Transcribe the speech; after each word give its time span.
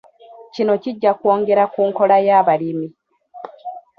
Kino 0.53 0.73
kijja 0.83 1.11
kwongera 1.19 1.63
ku 1.73 1.81
nkola 1.89 2.15
y'abalimi. 2.27 2.87